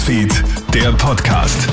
[0.00, 0.32] Newsfeed,
[0.72, 1.68] der Podcast.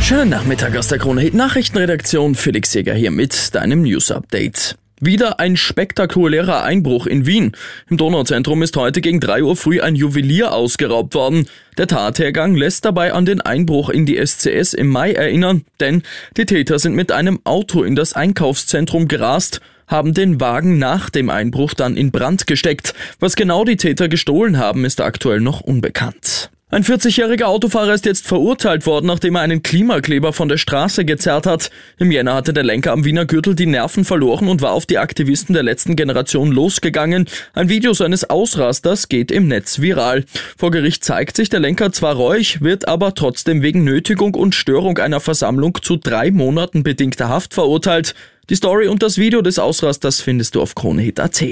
[0.00, 2.34] Schönen Nachmittag aus der Krone Hit Nachrichtenredaktion.
[2.34, 4.74] Felix Jäger hier mit deinem News Update.
[5.00, 7.52] Wieder ein spektakulärer Einbruch in Wien.
[7.88, 11.46] Im Donauzentrum ist heute gegen 3 Uhr früh ein Juwelier ausgeraubt worden.
[11.78, 16.02] Der Tathergang lässt dabei an den Einbruch in die SCS im Mai erinnern, denn
[16.36, 21.30] die Täter sind mit einem Auto in das Einkaufszentrum gerast haben den Wagen nach dem
[21.30, 22.92] Einbruch dann in Brand gesteckt.
[23.20, 26.50] Was genau die Täter gestohlen haben, ist aktuell noch unbekannt.
[26.68, 31.46] Ein 40-jähriger Autofahrer ist jetzt verurteilt worden, nachdem er einen Klimakleber von der Straße gezerrt
[31.46, 31.70] hat.
[31.96, 34.98] Im Jänner hatte der Lenker am Wiener Gürtel die Nerven verloren und war auf die
[34.98, 37.28] Aktivisten der letzten Generation losgegangen.
[37.54, 40.24] Ein Video seines Ausrasters geht im Netz viral.
[40.58, 44.98] Vor Gericht zeigt sich der Lenker zwar reuig, wird aber trotzdem wegen Nötigung und Störung
[44.98, 48.16] einer Versammlung zu drei Monaten bedingter Haft verurteilt.
[48.50, 51.44] Die Story und das Video des Ausrasters findest du auf kronehit.at.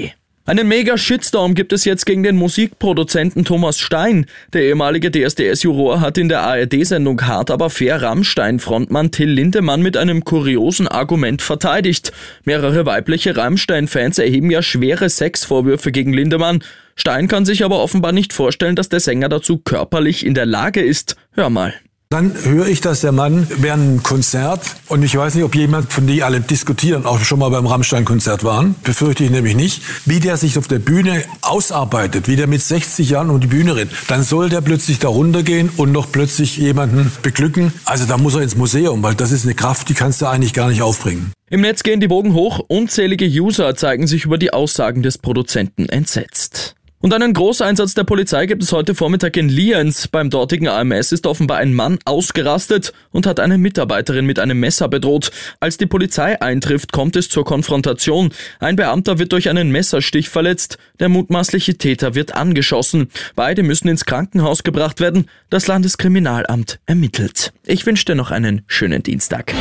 [0.47, 4.27] Einen mega Shitstorm gibt es jetzt gegen den Musikproduzenten Thomas Stein.
[4.53, 10.23] Der ehemalige DSDS-Juror hat in der ARD-Sendung Hart aber fair Rammstein-Frontmann Till Lindemann mit einem
[10.23, 12.11] kuriosen Argument verteidigt.
[12.43, 16.63] Mehrere weibliche Rammstein-Fans erheben ja schwere Sexvorwürfe gegen Lindemann.
[16.95, 20.81] Stein kann sich aber offenbar nicht vorstellen, dass der Sänger dazu körperlich in der Lage
[20.81, 21.15] ist.
[21.31, 21.73] Hör mal.
[22.09, 25.91] Dann höre ich, dass der Mann während einem Konzert, und ich weiß nicht, ob jemand
[25.91, 30.19] von die alle diskutieren, auch schon mal beim Rammstein-Konzert waren, befürchte ich nämlich nicht, wie
[30.19, 33.91] der sich auf der Bühne ausarbeitet, wie der mit 60 Jahren um die Bühne rennt,
[34.07, 37.73] dann soll der plötzlich da runtergehen und noch plötzlich jemanden beglücken.
[37.85, 40.53] Also da muss er ins Museum, weil das ist eine Kraft, die kannst du eigentlich
[40.53, 41.31] gar nicht aufbringen.
[41.49, 45.89] Im Netz gehen die Bogen hoch, unzählige User zeigen sich über die Aussagen des Produzenten
[45.89, 46.75] entsetzt.
[47.05, 50.07] Und einen Großeinsatz der Polizei gibt es heute Vormittag in Lienz.
[50.07, 54.87] Beim dortigen AMS ist offenbar ein Mann ausgerastet und hat eine Mitarbeiterin mit einem Messer
[54.87, 55.29] bedroht.
[55.59, 58.31] Als die Polizei eintrifft, kommt es zur Konfrontation.
[58.59, 60.79] Ein Beamter wird durch einen Messerstich verletzt.
[60.99, 63.11] Der mutmaßliche Täter wird angeschossen.
[63.35, 65.29] Beide müssen ins Krankenhaus gebracht werden.
[65.51, 67.53] Das Landeskriminalamt ermittelt.
[67.67, 69.53] Ich wünsche dir noch einen schönen Dienstag.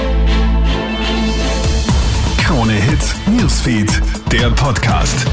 [2.38, 4.00] Krone Hits, Newsfeed,
[4.32, 5.26] der Podcast.